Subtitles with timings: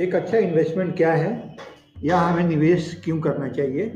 [0.00, 1.56] एक अच्छा इन्वेस्टमेंट क्या है?
[2.04, 3.86] या हमें निवेश क्यों करना चाहिए?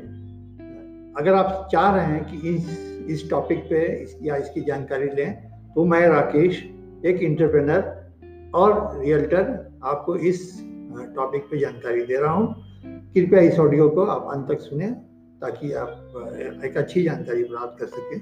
[1.19, 3.83] अगर आप चाह रहे हैं कि इस इस टॉपिक पे
[4.23, 5.33] या इसकी जानकारी लें
[5.75, 6.63] तो मैं राकेश,
[7.07, 10.61] एक इंटरप्रेनर और रियल्टर आपको इस
[11.17, 12.55] टॉपिक पे जानकारी दे रहा हूँ।
[13.15, 14.91] कृपया इस ऑडियो को आप अंत तक सुने,
[15.41, 18.21] ताकि आप एक अच्छी जानकारी प्राप्त कर सकें।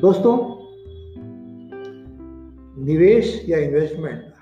[0.00, 0.36] दोस्तों,
[2.84, 4.32] निवेश या इन्वेस्टमेंट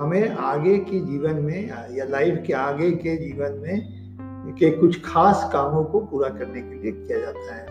[0.00, 5.48] हमें आगे के जीवन में, या लाइफ के आगे के जीवन में के कुछ खास
[5.52, 7.66] कामों को पूरा करने के लिए किया जाता है।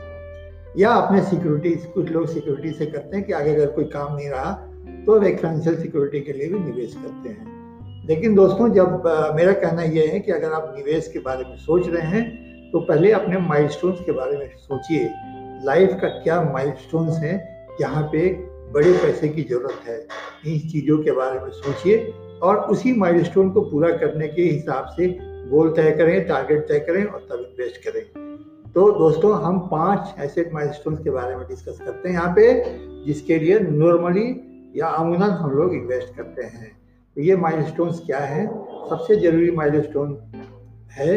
[0.77, 4.29] या अपने सिक्योरिटी कुछ लोग सिक्योरिटी से करते हैं कि आगे अगर कोई काम नहीं
[4.29, 4.51] रहा
[5.05, 9.03] तो वे फाइनेंशियल सिक्योरिटी के लिए भी निवेश करते हैं। लेकिन दोस्तों, जब
[9.35, 12.79] मेरा कहना यह है कि अगर आप निवेश के बारे में सोच रहे हैं तो
[12.79, 15.09] पहले अपने माइलस्टोन्स के बारे में सोचिए।
[15.65, 17.37] लाइफ का क्या माइलस्टोन्स हैं,
[17.79, 18.29] जहाँ पे
[18.73, 19.97] बड़े पैसे की ज़रूरत है।
[20.45, 21.97] इन चीज़ों के बारे में सोचिए
[22.43, 25.07] और उसी माइलस्टोन को पूरा करने के हिसाब से
[25.49, 28.03] गोल तय करें टारगेट तय करें और तब इन्वेस्ट करें।
[28.73, 33.37] तो दोस्तों, हम पाँच ऐसे माइलस्टोन के बारे में डिस्कस करते हैं यहाँ पे, जिसके
[33.39, 34.27] लिए नॉर्मली
[34.75, 36.71] या अमूनन हम लोग इन्वेस्ट करते हैं।
[37.17, 38.45] तो ये माइलस्टोन्स क्या है?
[38.89, 40.17] सबसे ज़रूरी माइलस्टोन
[40.91, 41.15] है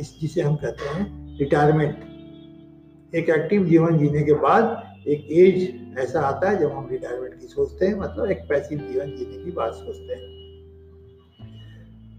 [0.00, 6.20] इस जिसे हम कहते हैं रिटायरमेंट एक एक्टिव जीवन जीने के बाद एक एज ऐसा
[6.22, 9.72] आता है जब हम रिटायरमेंट की सोचते हैं मतलब एक पैसिव जीवन जीने की बात
[9.74, 10.36] सोचते हैं।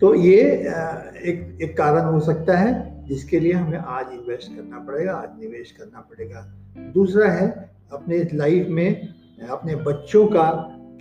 [0.01, 0.41] तो ये
[1.23, 2.73] एक एक कारण हो सकता है
[3.07, 6.41] जिसके लिए हमें आज इन्वेस्ट करना पड़ेगा, आज निवेश करना पड़ेगा।
[6.93, 7.47] दूसरा है
[7.91, 8.89] अपने लाइफ में
[9.49, 10.49] अपने बच्चों का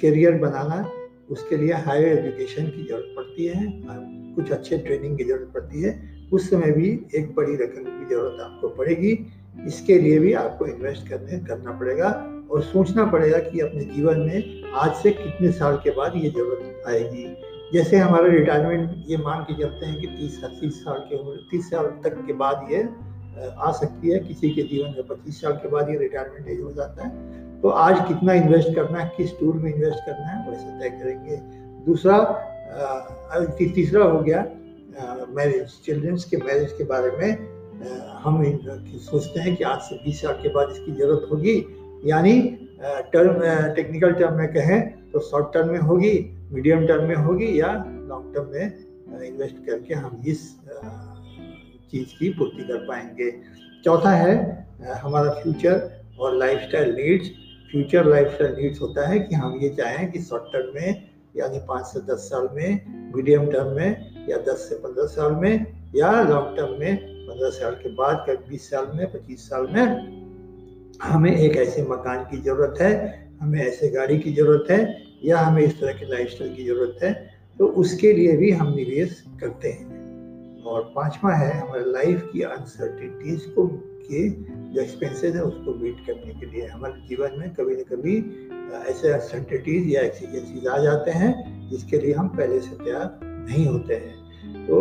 [0.00, 0.78] करियर बनाना,
[1.30, 3.66] उसके लिए हायर एजुकेशन की ज़रूरत पड़ती है
[4.34, 5.92] कुछ अच्छे ट्रेनिंग की ज़रूरत पड़ती है।
[6.32, 9.12] उस समय भी एक बड़ी रकम की ज़रूरत आपको पड़ेगी,
[9.66, 12.08] इसके लिए भी आपको इन्वेस्ट करने, करना पड़ेगा।
[12.50, 16.82] और सोचना पड़ेगा कि अपने जीवन में आज से कितने साल के बाद ये ज़रूरत
[16.88, 17.26] आएगी।
[17.72, 21.70] जैसे हमारा रिटायरमेंट ये मान के चलते हैं कि तीस तीस साल के उम्र, तीस
[21.70, 22.88] साल तक के बाद ये
[23.38, 26.72] आ सकती है। किसी के जीवन में पच्चीस साल के बाद ये रिटायरमेंट एज हो
[26.72, 27.10] जाता है।
[27.60, 31.36] तो आज कितना इन्वेस्ट करना है, किस टूर में इन्वेस्ट करना है, वैसे तय करेंगे।
[31.86, 32.18] दूसरा
[33.58, 34.44] तीसरा हो गया
[35.30, 37.30] मैरिज चिल्ड्रंस के मैरिज के बारे में
[38.22, 38.42] हम
[39.00, 41.54] सोचते हैं कि आज से 20 साल के बाद इसकी ज़रूरत होगी।
[42.06, 42.40] यानी
[43.12, 43.40] टर्म
[43.74, 46.12] टेक्निकल टर्म में कहें तो शॉर्ट टर्म में होगी
[46.52, 47.72] मीडियम टर्म में होगी, या
[48.08, 50.40] लॉन्ग टर्म में इन्वेस्ट करके हम इस
[51.90, 53.30] चीज़ की पूर्ति कर पाएँगे।
[53.84, 54.34] चौथा है
[55.02, 57.30] हमारा फ्यूचर और lifestyle needs
[57.70, 61.86] future lifestyle needs होता है कि हम ये चाहें कि शॉर्ट टर्म में, यानी पाँच
[61.86, 65.66] से दस साल में मीडियम टर्म में, या दस से पंद्रह साल में,
[65.96, 70.27] या लॉन्ग टर्म में, पंद्रह साल के बाद, कभी बीस साल में, पच्चीस साल में
[71.02, 72.92] हमें एक ऐसे मकान की ज़रूरत है,
[73.40, 74.80] हमें ऐसे गाड़ी की ज़रूरत है,
[75.24, 77.12] या हमें इस तरह के लाइफ की ज़रूरत है
[77.58, 83.44] तो उसके लिए भी हम निवेश करते हैं। और पांचवा है, हमारे लाइफ की अनसर्टिनिटीज
[83.54, 83.66] को
[84.10, 88.16] के जो एक्सपेंसेस है, उसको मीट करने के लिए हमारे जीवन में कभी न कभी
[88.90, 93.94] ऐसे अनसर्टिनिटीज या एक्सीजेंसीज आ जाते हैं, जिसके लिए हम पहले से तैयार नहीं होते
[93.94, 94.78] हैं। तो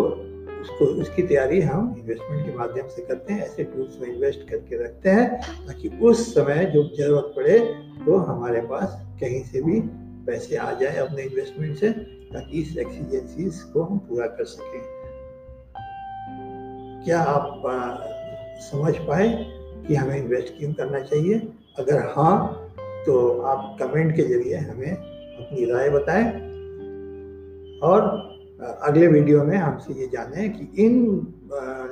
[0.68, 4.84] उसको उसकी तैयारी हम इन्वेस्टमेंट के माध्यम से करते हैं ऐसे टूल्स में इन्वेस्ट करके
[4.84, 7.60] रखते हैं ताकि उस समय जो ज़रूरत पड़े
[8.06, 9.82] तो हमारे पास कहीं से भी
[10.26, 11.90] पैसे आ जाए अपने इन्वेस्टमेंट से
[12.34, 14.82] ताकि इस एक्सीजेंसीज को हम पूरा कर सकें।
[17.06, 17.98] क्या आप आ,
[18.60, 19.46] समझ पाए
[19.88, 21.40] कि हमें इन्वेस्ट क्यों करना चाहिए?
[21.80, 22.70] अगर हाँ
[23.06, 26.26] तो आप कमेंट के ज़रिए हमें अपनी राय बताएँ।
[27.84, 28.02] और
[28.62, 30.96] अगले वीडियो में हमसे ये जाने कि इन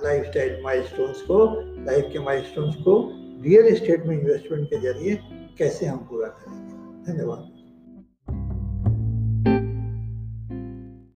[0.03, 1.45] लाइफ स्टाइल माइलस्टोन्स को
[1.85, 3.11] लाइफ के माइलस्टोन्स को
[3.41, 5.19] रियल इस्टेट में इन्वेस्टमेंट के ज़रिए
[5.57, 7.54] कैसे हम पूरा करेंगे। धन्यवाद।